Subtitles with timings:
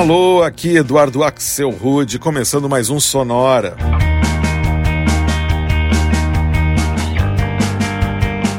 [0.00, 3.76] Alô, aqui Eduardo Axel Rude, começando mais um Sonora.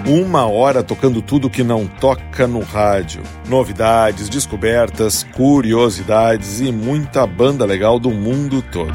[0.06, 3.24] Uma hora tocando tudo que não toca no rádio.
[3.50, 8.94] Novidades, descobertas, curiosidades e muita banda legal do mundo todo.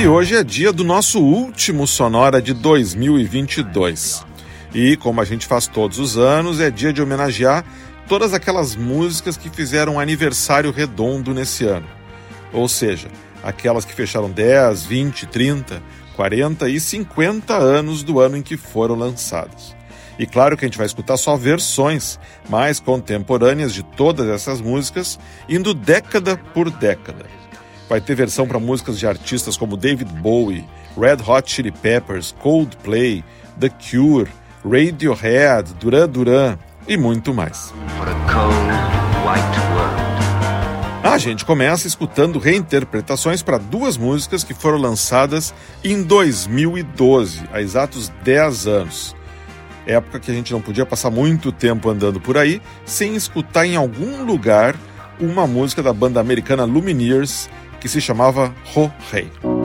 [0.00, 4.25] E hoje é dia do nosso último Sonora de 2022.
[4.76, 7.64] E como a gente faz todos os anos, é dia de homenagear
[8.06, 11.86] todas aquelas músicas que fizeram aniversário redondo nesse ano.
[12.52, 13.08] Ou seja,
[13.42, 15.82] aquelas que fecharam 10, 20, 30,
[16.14, 19.74] 40 e 50 anos do ano em que foram lançadas.
[20.18, 25.18] E claro que a gente vai escutar só versões mais contemporâneas de todas essas músicas,
[25.48, 27.24] indo década por década.
[27.88, 30.68] Vai ter versão para músicas de artistas como David Bowie,
[31.00, 33.24] Red Hot Chili Peppers, Coldplay,
[33.58, 34.28] The Cure,
[34.64, 37.72] Radiohead, Duran Duran e muito mais.
[41.02, 48.12] A gente começa escutando reinterpretações para duas músicas que foram lançadas em 2012, há exatos
[48.22, 49.16] 10 anos.
[49.86, 53.76] Época que a gente não podia passar muito tempo andando por aí sem escutar em
[53.76, 54.74] algum lugar
[55.20, 57.48] uma música da banda americana Lumineers
[57.80, 59.55] que se chamava Ho Hey.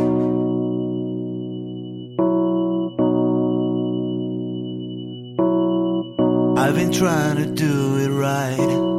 [6.92, 8.92] Trying to do it right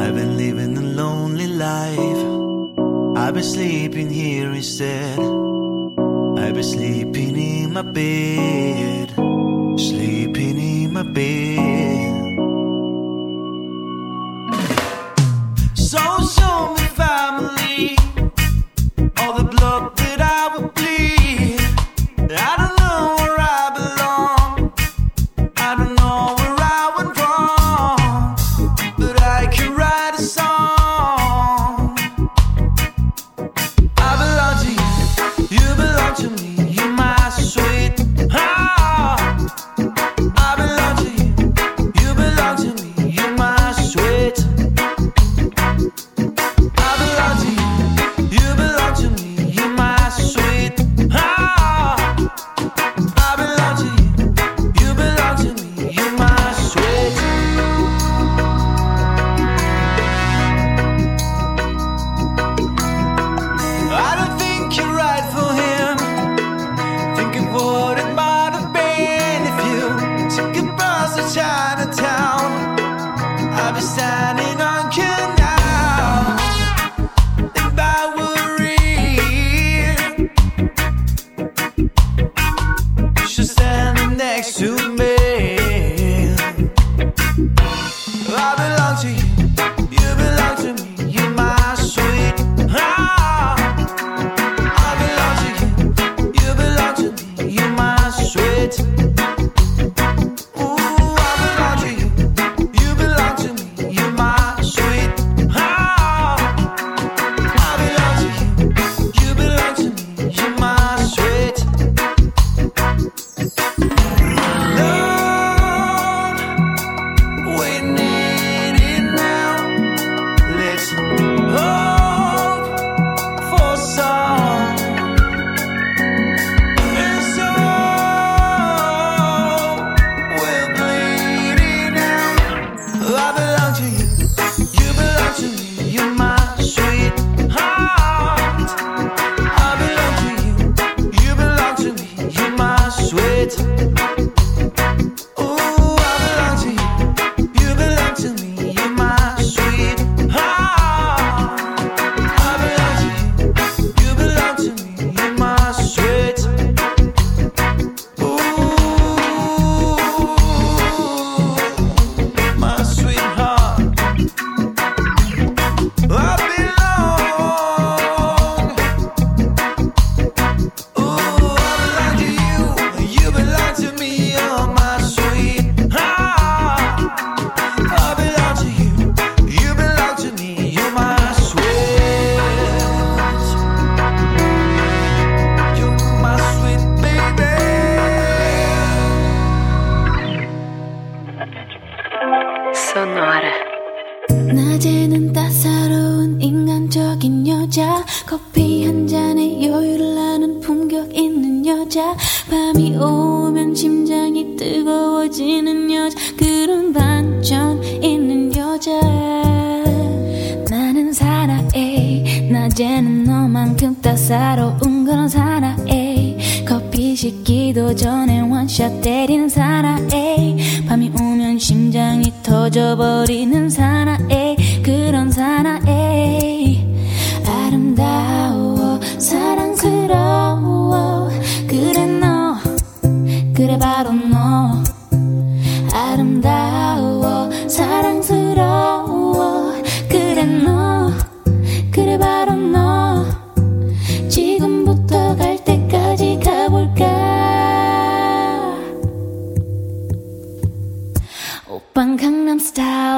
[0.00, 1.98] I've been living a lonely life.
[3.16, 5.18] I've been sleeping here instead.
[5.18, 9.10] I've been sleeping in my bed.
[9.78, 10.49] Sleeping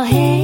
[0.04, 0.41] hey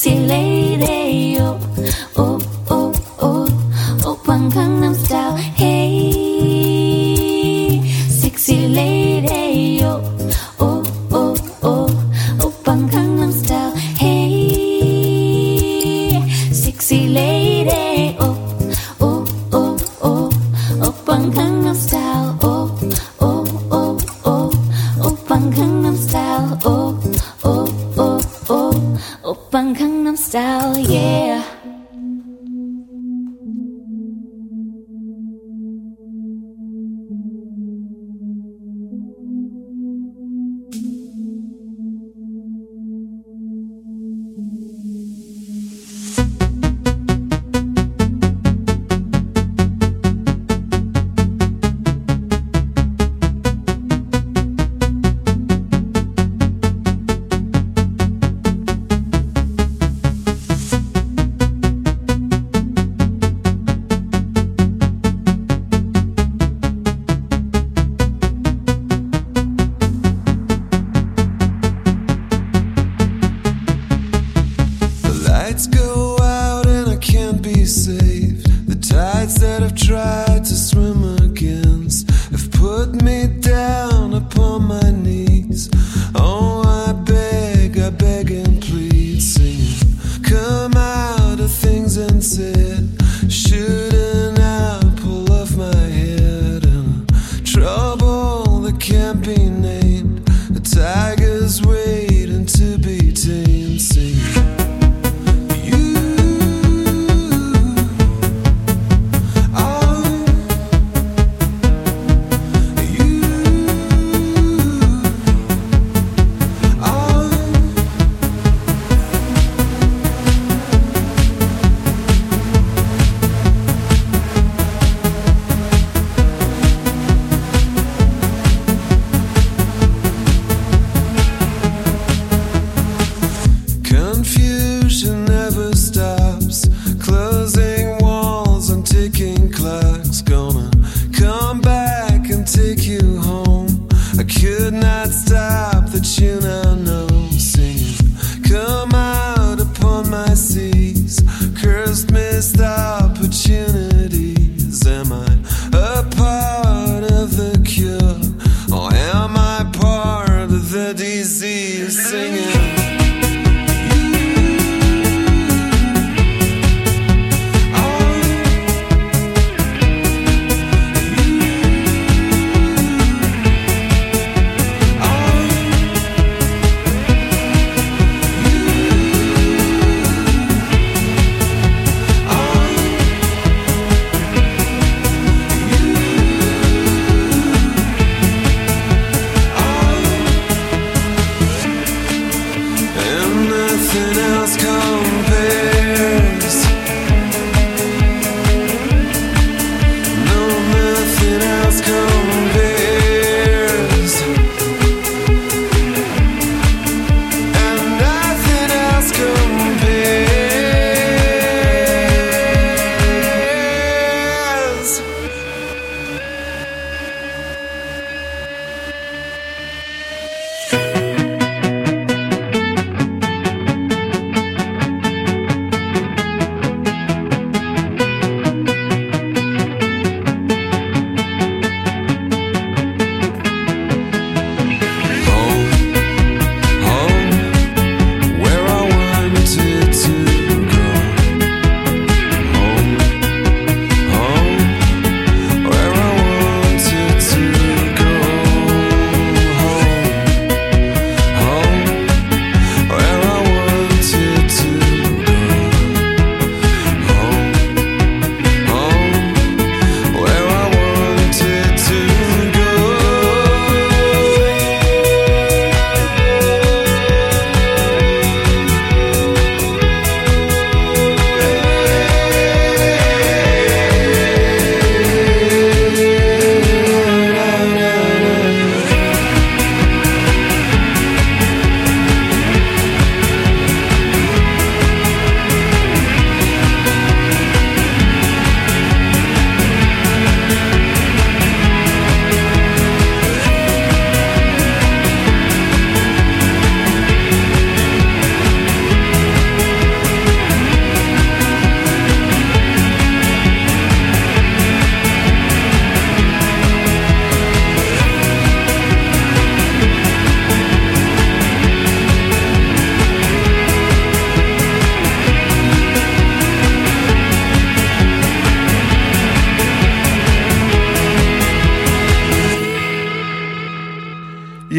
[0.00, 0.49] 是你。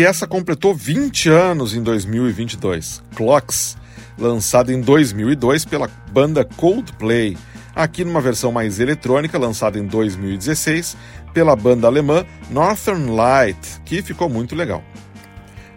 [0.02, 3.04] E essa completou 20 anos em 2022.
[3.14, 3.78] Clocks,
[4.18, 7.38] lançada em 2002 pela banda Coldplay,
[7.76, 10.98] aqui numa versão mais eletrônica, lançada em 2016
[11.36, 14.84] pela banda alemã Northern Light, que ficou muito legal.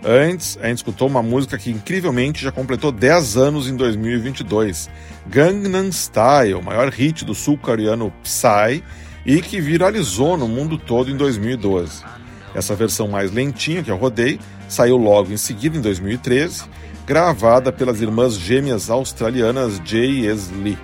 [0.02, 4.88] Antes, a gente escutou uma música que incrivelmente já completou 10 anos em 2022,
[5.26, 8.82] Gangnam Style, o maior hit do sul-coreano Psy
[9.26, 12.13] e que viralizou no mundo todo em 2012.
[12.54, 16.64] Essa versão mais lentinha que eu rodei saiu logo em seguida, em 2013,
[17.06, 20.32] gravada pelas irmãs gêmeas australianas Jay e
[20.62, 20.78] Lee.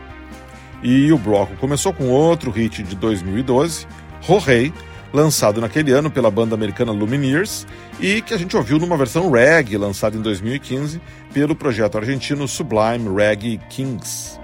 [0.83, 3.87] E o bloco começou com outro hit de 2012,
[4.27, 4.73] Ho-Hey,
[5.13, 7.67] lançado naquele ano pela banda americana Lumineers
[8.01, 11.01] e que a gente ouviu numa versão reggae lançada em 2015
[11.33, 14.40] pelo projeto argentino Sublime Reggae Kings.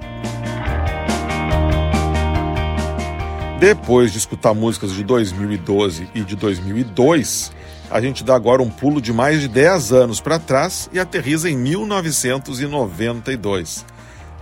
[3.59, 7.51] Depois de escutar músicas de 2012 e de 2002,
[7.91, 11.49] a gente dá agora um pulo de mais de 10 anos para trás e aterriza
[11.49, 13.87] em 1992.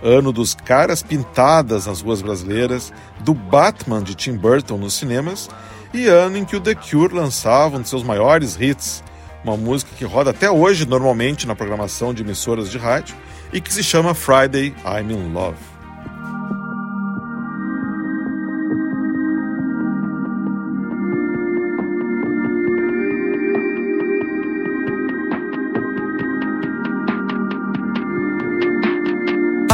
[0.03, 2.91] Ano dos caras pintadas nas ruas brasileiras,
[3.21, 5.49] do Batman de Tim Burton nos cinemas
[5.93, 9.01] e ano em que o The Cure lançava um de seus maiores hits,
[9.45, 13.15] uma música que roda até hoje normalmente na programação de emissoras de rádio
[13.53, 15.74] e que se chama Friday I'm in Love.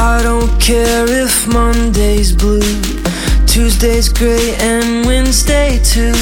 [0.04, 2.82] I don't care if Monday's blue,
[3.46, 6.12] Tuesday's gray, and Wednesday too.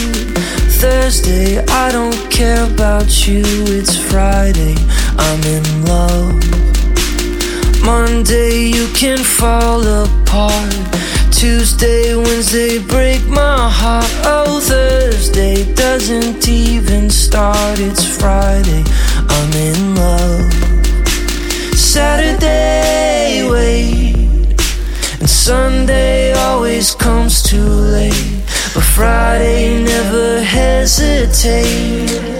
[0.82, 4.76] Thursday, I don't care about you, it's Friday,
[5.16, 6.44] I'm in love.
[7.82, 10.75] Monday, you can fall apart.
[11.32, 14.12] Tuesday, Wednesday, break my heart.
[14.25, 18.84] Oh, Thursday doesn't even start, it's Friday,
[27.38, 28.42] too late.
[28.75, 32.39] But Friday never hesitate.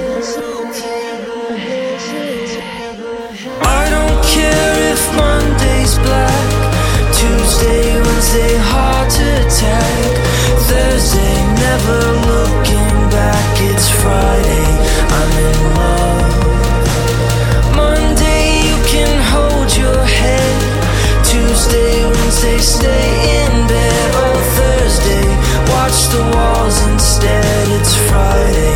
[26.13, 27.69] the walls instead.
[27.81, 28.75] It's Friday,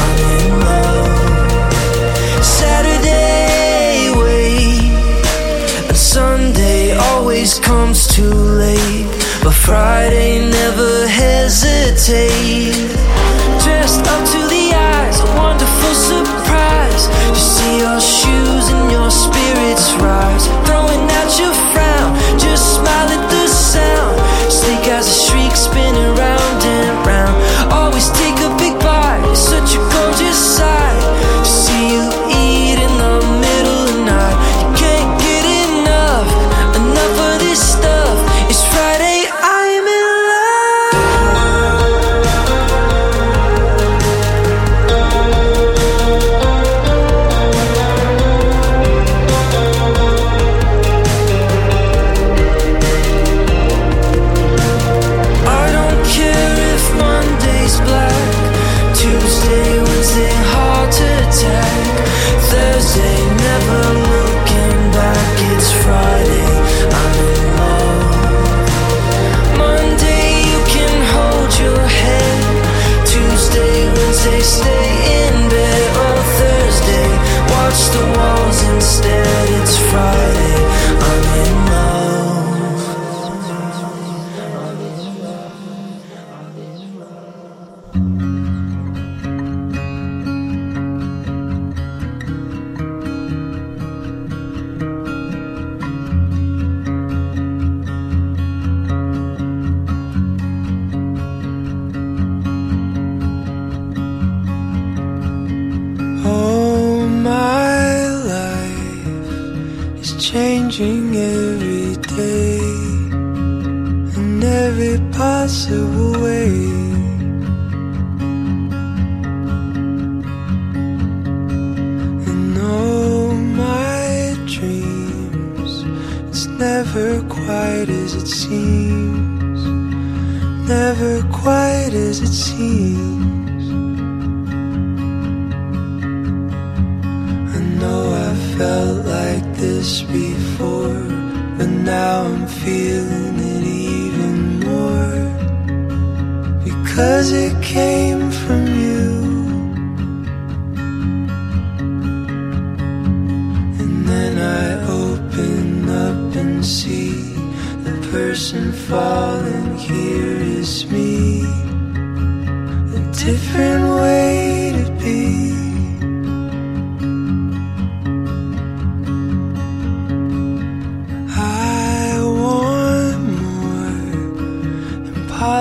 [0.00, 1.74] I'm in love.
[2.44, 4.92] Saturday, wait.
[5.88, 9.06] And Sunday always comes too late.
[9.42, 12.95] But Friday, never hesitates.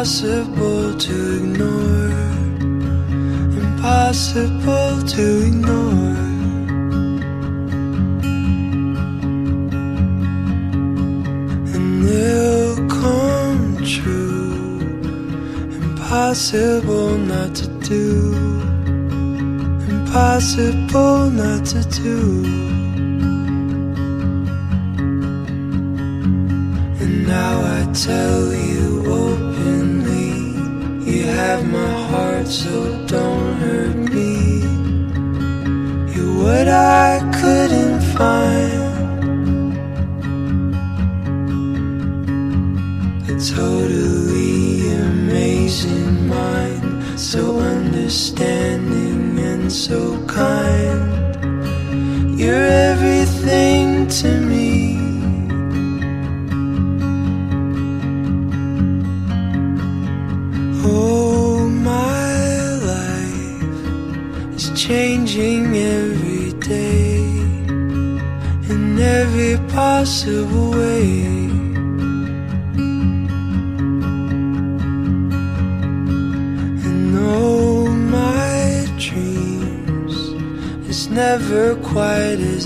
[0.05, 2.11] impossible to ignore.
[3.57, 6.15] Impossible to ignore.
[11.73, 14.79] And they'll come true.
[15.81, 18.35] Impossible not to do.
[19.89, 22.45] Impossible not to do.
[27.01, 28.64] And now I tell you
[31.47, 32.73] have my heart, so
[33.05, 34.33] don't hurt me.
[36.11, 38.83] You're what I couldn't find.
[43.31, 51.03] A totally amazing mind, so understanding and so kind.
[52.39, 52.65] You're
[70.25, 71.23] silver way.
[76.87, 80.15] And all my dreams,
[80.89, 82.65] it's never quite as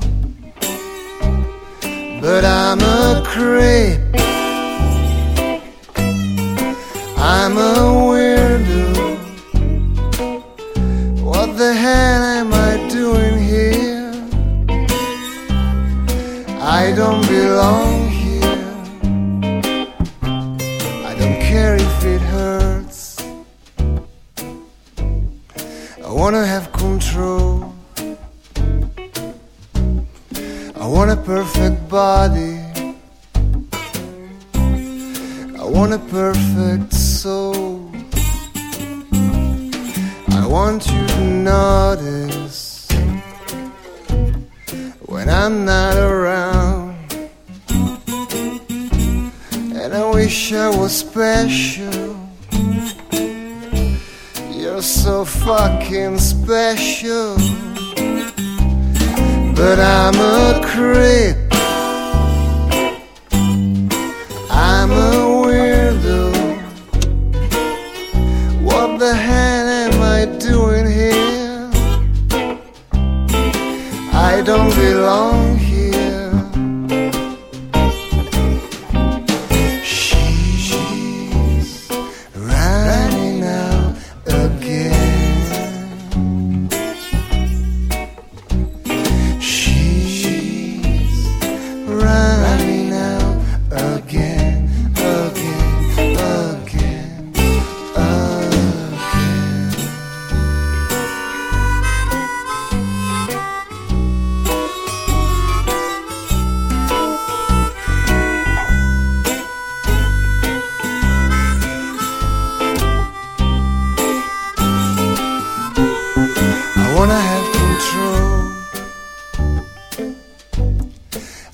[11.41, 14.13] What the hell am I doing here?
[16.61, 18.59] I don't belong here.
[21.09, 23.17] I don't care if it hurts.
[26.05, 27.73] I wanna have control.
[30.75, 32.59] I want a perfect body.
[35.57, 37.90] I want a perfect soul.
[40.51, 42.85] Want you to notice
[45.05, 46.97] when I'm not around.
[49.47, 52.17] And I wish I was special.
[54.51, 57.37] You're so fucking special.
[59.55, 61.40] But I'm a creep.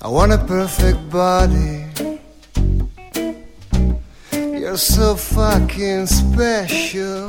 [0.00, 1.84] I want a perfect body.
[4.32, 7.28] You're so fucking special.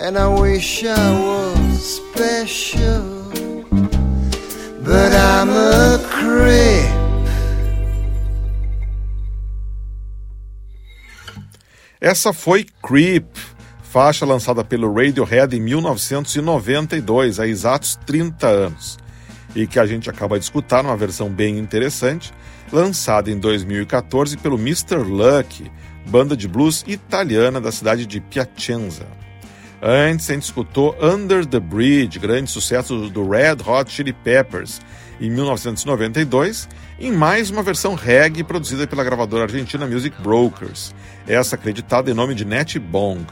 [0.00, 3.30] And I wish I was special.
[4.82, 7.04] But I'm a creep.
[12.00, 13.24] Essa foi Creep,
[13.82, 18.98] faixa lançada pelo Radiohead em 1992, há exatos 30 anos,
[19.54, 22.32] e que a gente acaba de escutar numa versão bem interessante,
[22.72, 24.96] lançada em 2014 pelo Mr.
[24.96, 25.70] Luck,
[26.06, 29.06] banda de blues italiana da cidade de Piacenza.
[29.80, 34.80] Antes, a gente escutou Under the Bridge, grande sucesso do Red Hot Chili Peppers,
[35.20, 40.94] em 1992, em mais uma versão reggae produzida pela gravadora argentina Music Brokers,
[41.26, 43.24] essa acreditada em nome de Net Bong.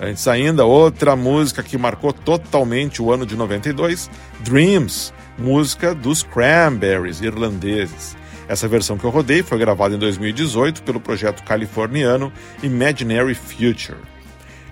[0.00, 7.20] Antes ainda, outra música que marcou totalmente o ano de 92, Dreams, música dos Cranberries
[7.20, 8.16] irlandeses.
[8.48, 13.98] Essa versão que eu rodei foi gravada em 2018 pelo projeto californiano Imaginary Future.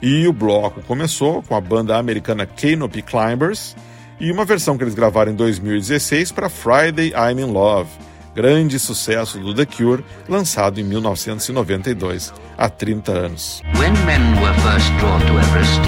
[0.00, 3.76] E o bloco começou com a banda americana Canopy Climbers
[4.20, 7.90] e uma versão que eles gravaram em 2016 para Friday I'm in Love,
[8.34, 13.62] grande sucesso do The Cure, lançado em 1992, há 30 anos.
[15.38, 15.80] Everest.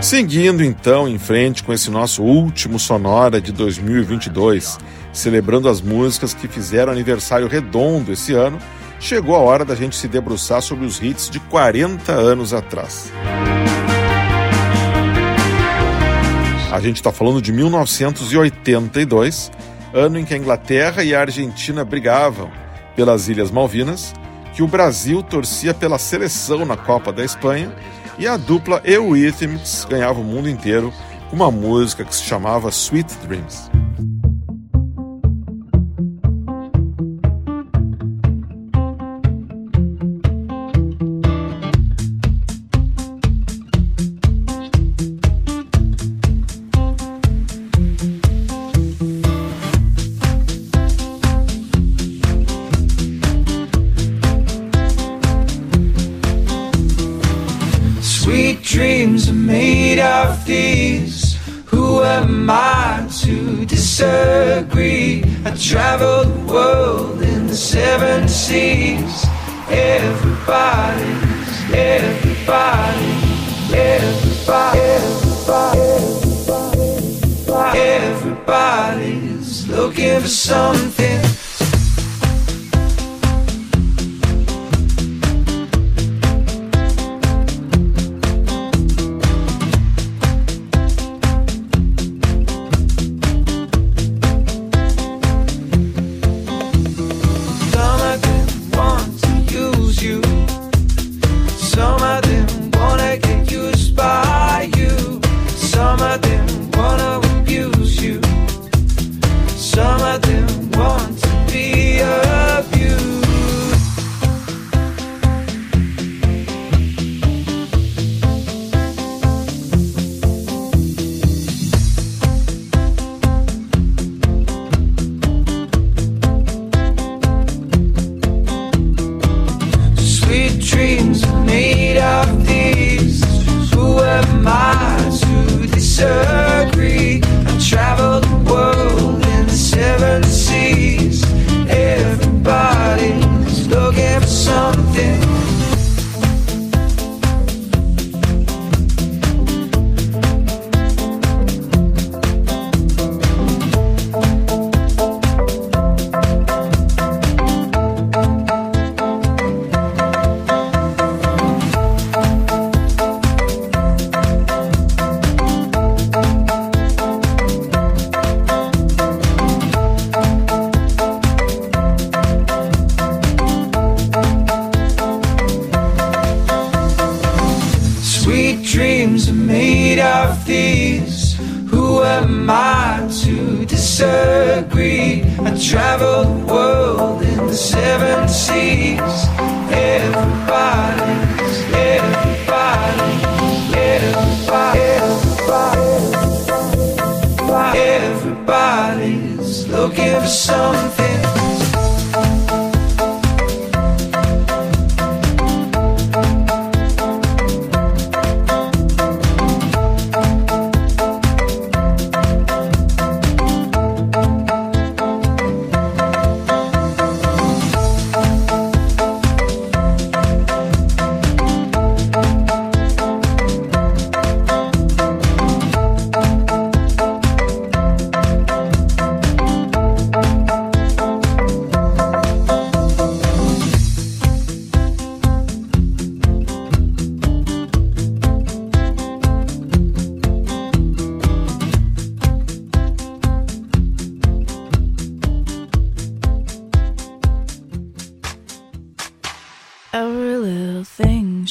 [0.00, 4.78] Seguindo então em frente com esse nosso último Sonora de 2022,
[5.12, 8.58] celebrando as músicas que fizeram aniversário redondo esse ano,
[8.98, 13.12] chegou a hora da gente se debruçar sobre os hits de 40 anos atrás.
[16.72, 19.50] A gente está falando de 1982,
[19.92, 22.50] ano em que a Inglaterra e a Argentina brigavam
[22.96, 24.14] pelas Ilhas Malvinas,
[24.54, 27.72] que o Brasil torcia pela seleção na Copa da Espanha
[28.18, 30.92] e a dupla Eurythmics ganhava o mundo inteiro
[31.30, 33.81] com uma música que se chamava Sweet Dreams.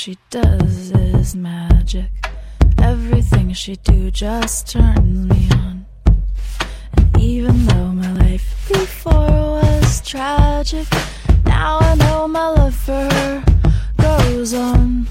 [0.02, 2.10] she does is magic.
[2.80, 5.86] Everything she do just turns me on.
[6.98, 10.88] And even though my life before was tragic,
[11.46, 13.44] now I know my love for her
[13.98, 15.06] goes on.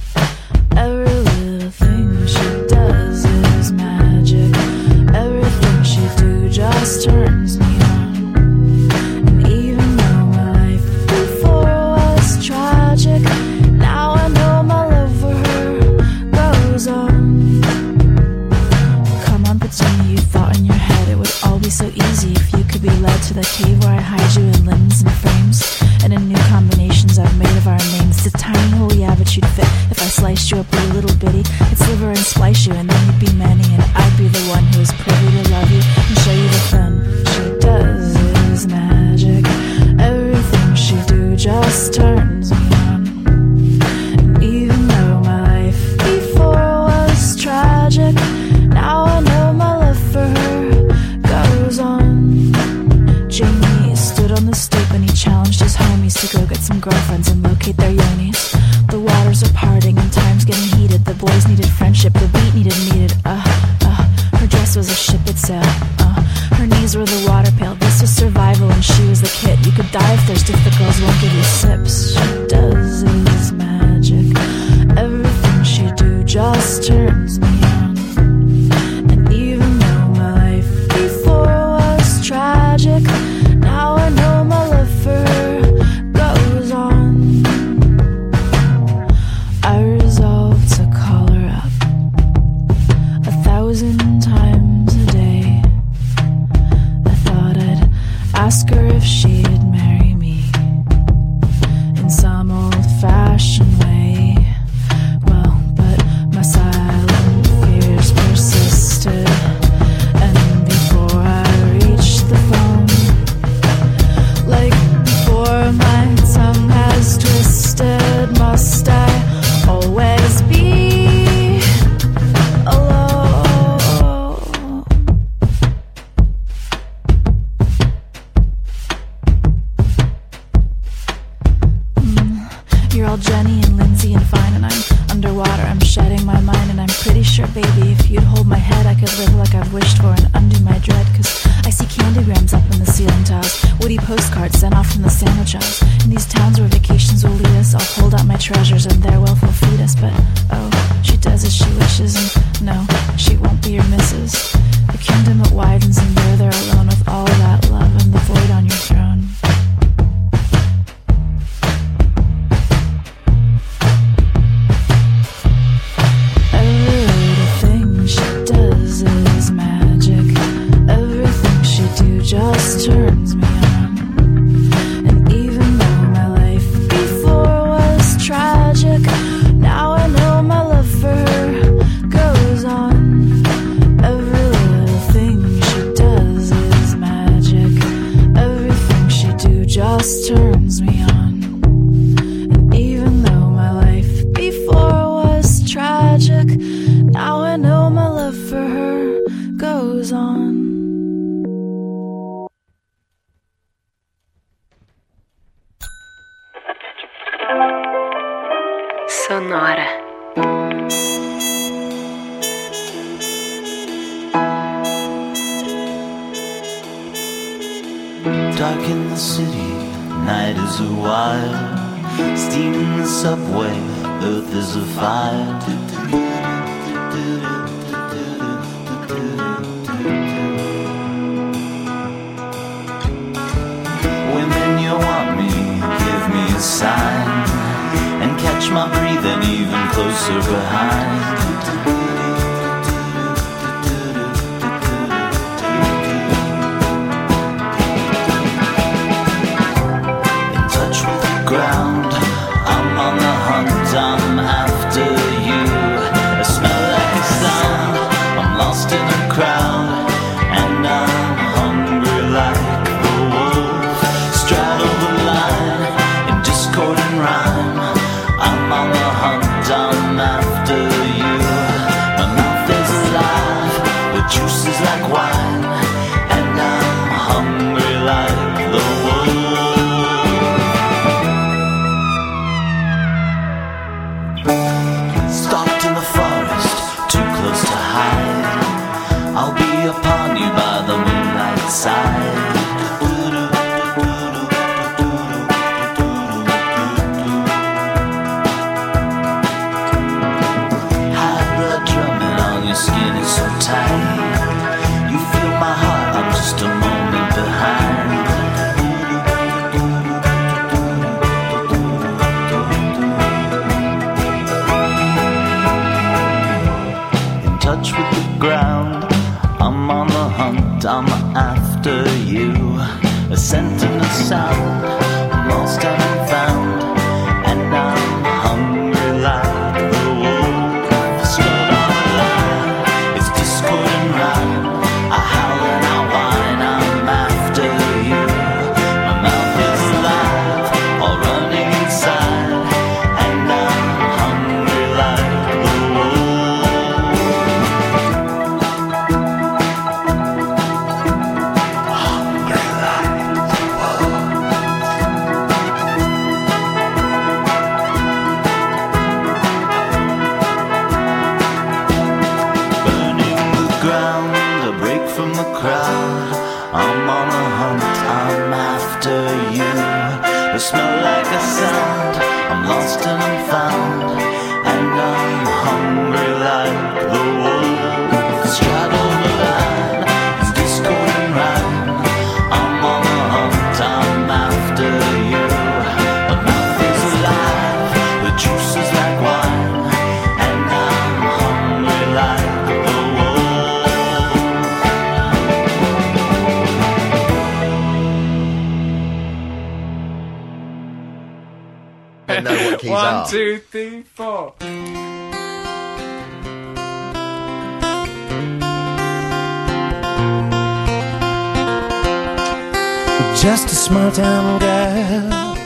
[413.91, 415.57] Small town girl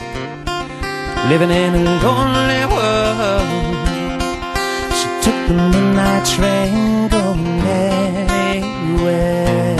[1.29, 3.49] living in a lonely world.
[4.97, 7.61] She took the midnight train going
[8.41, 9.77] anywhere.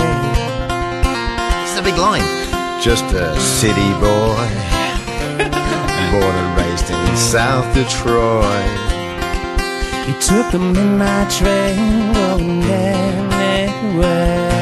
[1.64, 2.28] It's a big line.
[2.80, 4.46] Just a city boy,
[6.12, 8.78] born and raised in South Detroit.
[10.06, 14.55] He took the midnight train going anywhere.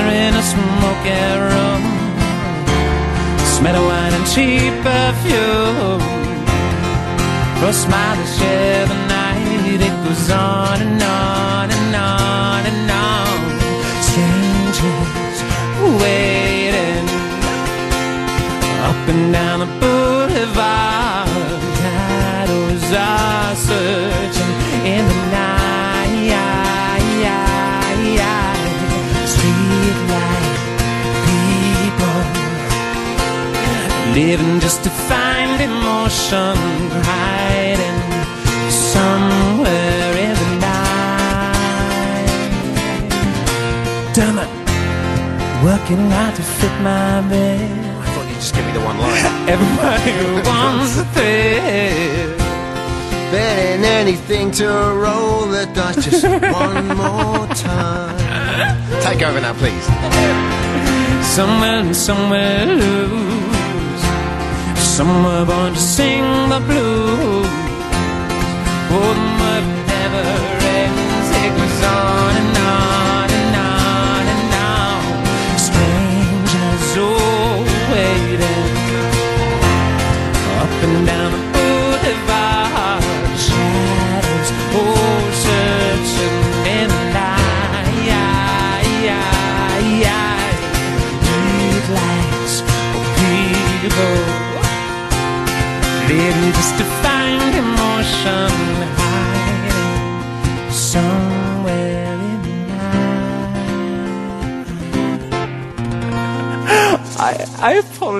[0.00, 1.82] Singer in a smoky room,
[3.54, 6.00] smell of wine and cheap perfume.
[7.58, 12.90] For a smile to share the night, it goes on and on and on and
[13.08, 13.40] on.
[14.08, 15.38] Strangers
[16.02, 17.06] waiting
[18.88, 21.28] up and down the boulevard.
[21.78, 24.52] Shadows are searching
[24.94, 25.49] in the night.
[34.14, 36.56] Living just to find emotion
[37.10, 38.00] hiding
[38.70, 42.26] somewhere in the night.
[44.14, 44.50] Damn it,
[45.64, 48.00] working hard to fit my bill.
[48.02, 49.48] I thought you'd just give me the one line.
[49.54, 50.12] Everybody
[50.48, 52.36] wants a thrill.
[53.30, 56.24] Betting anything to roll the dice just
[56.64, 58.76] one more time.
[59.02, 59.86] take over now, please.
[61.36, 63.49] Somewhere and somewhere lose.
[65.00, 67.46] Somewhere born to sing the blues.
[68.92, 69.29] Oh,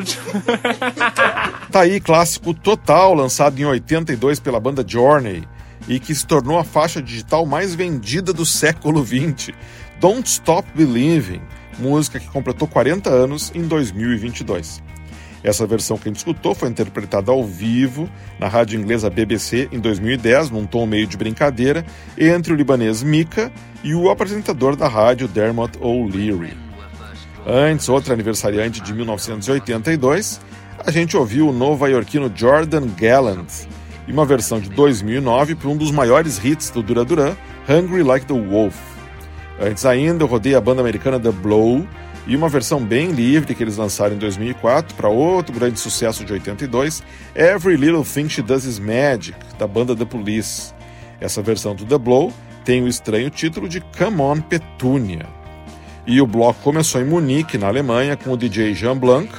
[0.00, 0.18] Apologize.
[1.70, 5.44] Tá aí, clássico total, lançado em 82 pela banda Journey
[5.88, 9.54] e que se tornou a faixa digital mais vendida do século XX.
[10.00, 11.40] Don't Stop Believing,
[11.78, 14.82] música que completou 40 anos em 2022.
[15.44, 19.78] Essa versão que a gente escutou foi interpretada ao vivo na rádio inglesa BBC em
[19.78, 21.84] 2010, num tom meio de brincadeira,
[22.18, 23.50] entre o libanês Mika
[23.82, 26.69] e o apresentador da rádio Dermot O'Leary.
[27.52, 30.40] Antes, outro aniversariante de 1982,
[30.86, 33.66] a gente ouviu o nova-iorquino Jordan Gallant
[34.06, 37.34] e uma versão de 2009 para um dos maiores hits do Duran Duran,
[37.68, 38.76] Hungry Like the Wolf.
[39.60, 41.84] Antes ainda, eu rodei a banda americana The Blow
[42.24, 46.32] e uma versão bem livre que eles lançaram em 2004 para outro grande sucesso de
[46.32, 47.02] 82,
[47.34, 50.72] Every Little Thing She Does Is Magic, da banda The Police.
[51.20, 52.32] Essa versão do The Blow
[52.64, 55.39] tem o estranho título de Come On Petunia.
[56.10, 59.32] E o bloco começou em Munique, na Alemanha, com o DJ Jean Blanc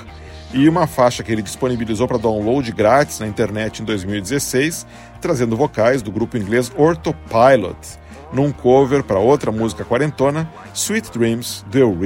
[0.54, 4.88] e uma faixa que ele disponibilizou para download grátis na internet em 2016,
[5.20, 7.76] trazendo vocais do grupo inglês Orthopilot,
[8.32, 12.00] num cover para outra música quarentona, Sweet Dreams, The up.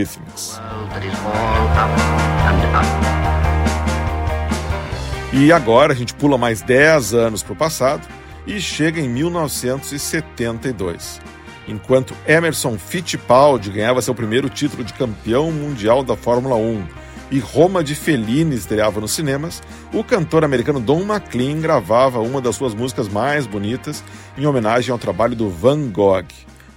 [5.32, 8.07] E agora a gente pula mais 10 anos para o passado
[8.47, 11.22] e chega em 1972.
[11.68, 16.86] Enquanto Emerson Fittipaldi ganhava seu primeiro título de campeão mundial da Fórmula 1
[17.32, 22.55] e Roma de Fellini estreava nos cinemas, o cantor americano Don McLean gravava uma das
[22.55, 24.03] suas músicas mais bonitas
[24.38, 26.28] em homenagem ao trabalho do Van Gogh,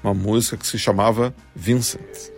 [0.02, 2.37] uma música que se chamava Vincent.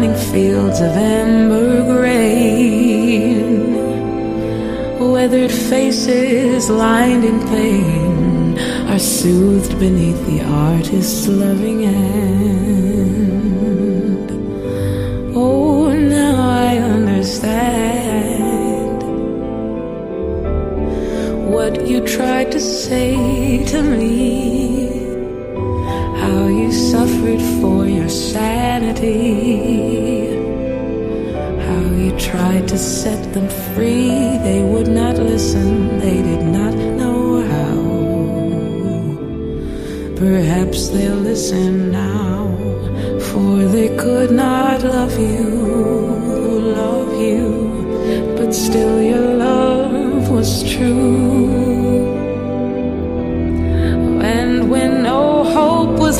[0.00, 3.74] Morning fields of amber grain,
[5.12, 13.10] weathered faces lined in pain are soothed beneath the artist's loving hand.
[15.36, 17.42] Oh, now I understand
[21.52, 25.04] what you tried to say to me.
[26.22, 28.08] How you suffered for your
[31.66, 34.10] How you tried to set them free,
[34.42, 37.76] they would not listen, they did not know how.
[40.16, 42.48] Perhaps they'll listen now,
[43.28, 45.48] for they could not love you,
[46.74, 51.49] love you, but still your love was true.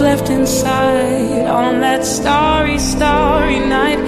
[0.01, 4.01] Left inside on that starry, starry night,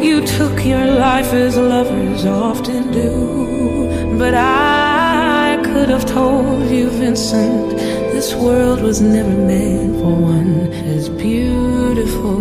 [0.00, 4.16] you took your life as lovers often do.
[4.16, 7.70] But I could have told you, Vincent,
[8.12, 12.40] this world was never meant for one as beautiful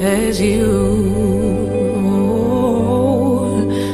[0.00, 1.18] as you.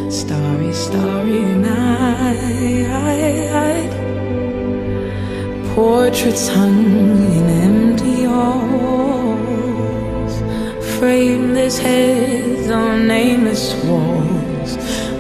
[0.09, 1.97] Starry, starry night
[5.77, 6.96] portraits hung
[11.67, 14.77] frameless heads on nameless walls,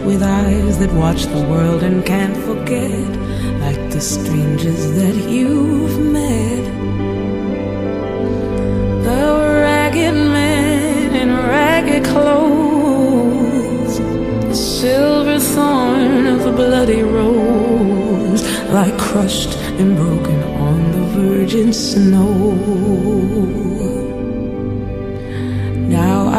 [0.06, 3.08] with eyes that watch the world and can't forget,
[3.60, 6.64] like the strangers that you've met.
[9.02, 9.26] The
[9.64, 13.98] ragged men in ragged clothes,
[14.48, 23.65] the silver thorn of a bloody rose, like crushed and broken on the virgin snow.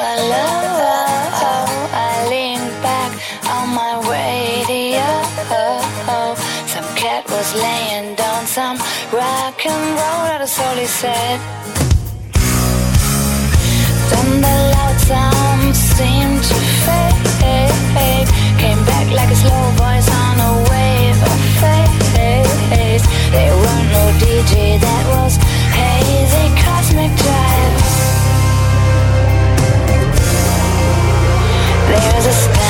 [0.00, 0.14] I
[2.82, 3.10] back
[3.50, 5.06] on my radio.
[6.66, 8.76] Some cat was laying down some
[9.12, 11.40] rock and roll that is all he said.
[14.10, 14.98] Then the loud
[15.74, 18.28] seemed to fade.
[18.62, 21.38] Came back like a slow voice on a wave of.
[23.34, 23.54] There
[23.92, 25.47] no DJ that was.
[32.20, 32.67] there's a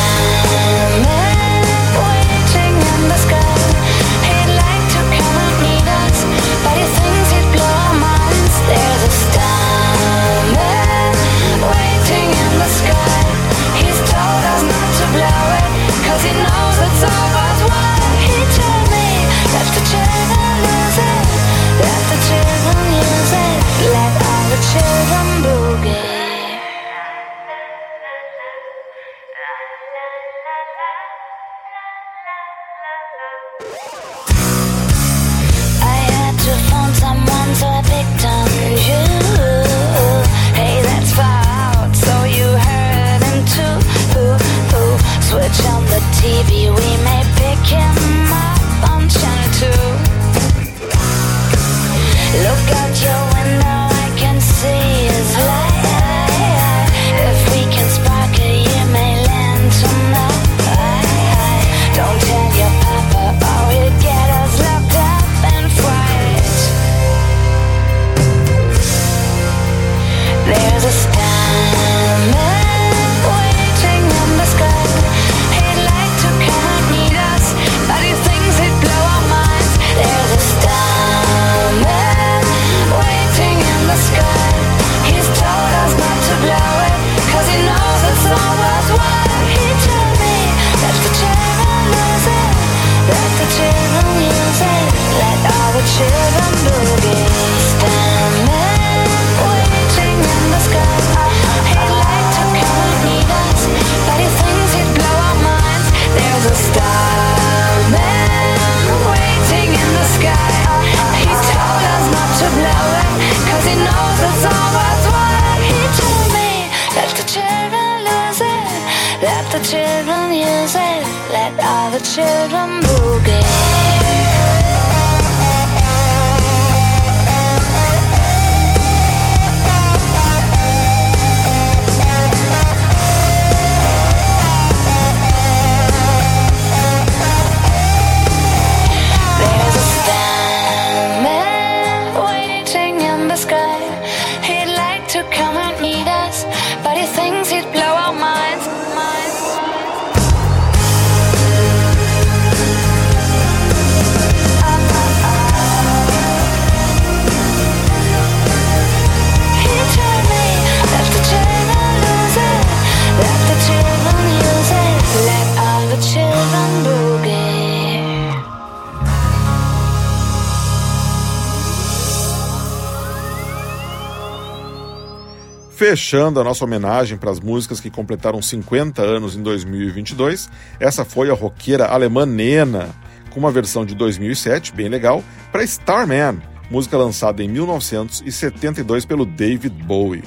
[175.89, 181.31] Fechando a nossa homenagem para as músicas que completaram 50 anos em 2022, essa foi
[181.31, 182.91] a roqueira alemã Nena,
[183.31, 189.83] com uma versão de 2007, bem legal, para Starman, música lançada em 1972 pelo David
[189.83, 190.23] Bowie.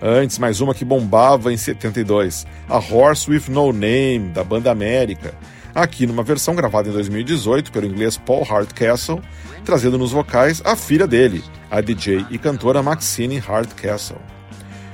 [0.00, 5.34] Antes, mais uma que bombava em 72, a Horse with No Name, da banda América,
[5.74, 9.20] aqui numa versão gravada em 2018 pelo inglês Paul Hardcastle,
[9.64, 14.33] trazendo nos vocais a filha dele, a DJ e cantora Maxine Hardcastle.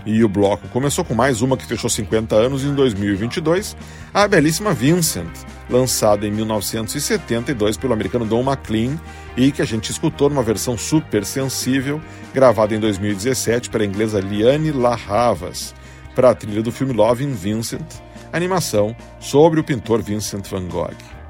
[0.04, 3.76] E o bloco começou com mais uma que fechou 50 anos em 2022,
[4.14, 5.28] a belíssima Vincent,
[5.68, 8.98] lançada em 1972 pelo americano Don McLean
[9.36, 12.00] e que a gente escutou numa versão super sensível,
[12.32, 15.74] gravada em 2017 pela inglesa Liane Lahavas,
[16.14, 17.86] para a trilha do filme Loving Vincent,
[18.32, 21.20] animação sobre o pintor Vincent van Gogh.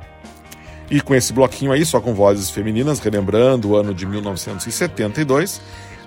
[0.90, 5.60] E com esse bloquinho aí, só com vozes femininas, relembrando o ano de 1972,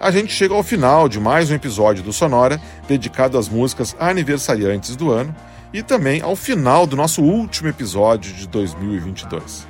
[0.04, 4.98] a gente chega ao final de mais um episódio do Sonora, dedicado às músicas aniversariantes
[4.98, 5.34] do ano,
[5.72, 9.66] e também ao final do nosso último episódio de 2022.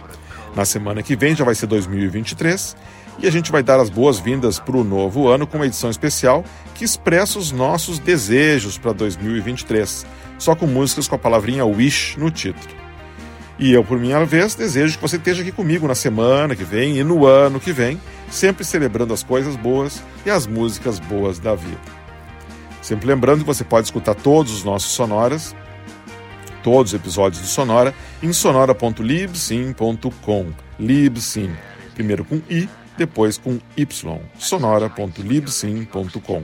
[0.56, 2.76] Na semana que vem já vai ser 2023
[3.20, 6.44] e a gente vai dar as boas-vindas para o novo ano com uma edição especial
[6.74, 10.04] que expressa os nossos desejos para 2023,
[10.40, 12.83] só com músicas com a palavrinha Wish no título.
[13.60, 16.98] E eu, por minha vez, desejo que você esteja aqui comigo na semana que vem
[16.98, 21.54] e no ano que vem, sempre celebrando as coisas boas e as músicas boas da
[21.54, 21.78] vida.
[22.82, 25.56] Sempre lembrando que você pode escutar todos os nossos sonoras,
[26.64, 30.48] todos os episódios do Sonora, em sonora.libsim.com.
[30.80, 31.52] Libsim,
[31.94, 34.20] primeiro com I, depois com Y.
[34.38, 36.44] sonora.libsim.com.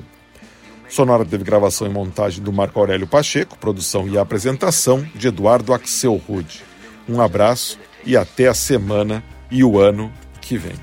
[0.88, 6.16] Sonora teve gravação e montagem do Marco Aurélio Pacheco, produção e apresentação de Eduardo Axel
[6.16, 6.69] Rude.
[7.10, 10.76] Um abraço e até a semana e o ano que vem.